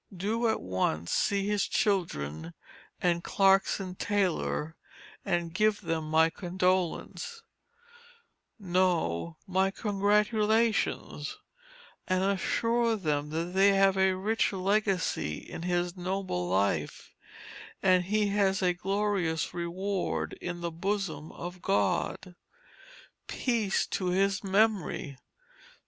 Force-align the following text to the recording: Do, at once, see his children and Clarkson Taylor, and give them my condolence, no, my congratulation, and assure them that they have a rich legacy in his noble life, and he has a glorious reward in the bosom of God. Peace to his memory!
Do, 0.17 0.47
at 0.49 0.61
once, 0.61 1.11
see 1.11 1.45
his 1.47 1.67
children 1.67 2.55
and 2.99 3.23
Clarkson 3.23 3.93
Taylor, 3.93 4.75
and 5.23 5.53
give 5.53 5.81
them 5.81 6.09
my 6.09 6.31
condolence, 6.31 7.43
no, 8.57 9.37
my 9.45 9.69
congratulation, 9.69 11.23
and 12.07 12.23
assure 12.23 12.95
them 12.95 13.29
that 13.29 13.53
they 13.53 13.73
have 13.73 13.95
a 13.95 14.15
rich 14.17 14.51
legacy 14.51 15.37
in 15.37 15.61
his 15.61 15.95
noble 15.95 16.49
life, 16.49 17.13
and 17.83 18.05
he 18.05 18.29
has 18.29 18.63
a 18.63 18.73
glorious 18.73 19.53
reward 19.53 20.33
in 20.41 20.61
the 20.61 20.71
bosom 20.71 21.31
of 21.33 21.61
God. 21.61 22.33
Peace 23.27 23.85
to 23.85 24.07
his 24.07 24.43
memory! 24.43 25.19